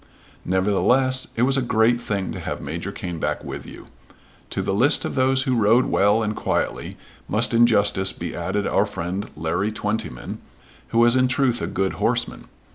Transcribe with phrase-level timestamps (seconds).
[0.45, 3.85] Nevertheless it was a great thing to have Major Caneback with you.
[4.49, 6.97] To the list of those who rode well and quietly
[7.29, 10.39] must in justice be added our friend Larry Twentyman,
[10.87, 12.45] who was in truth a good horseman.